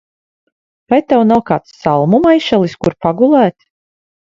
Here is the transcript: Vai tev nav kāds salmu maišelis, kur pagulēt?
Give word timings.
Vai 0.93 0.99
tev 1.13 1.21
nav 1.33 1.45
kāds 1.51 1.77
salmu 1.85 2.23
maišelis, 2.27 2.77
kur 2.85 3.01
pagulēt? 3.09 3.73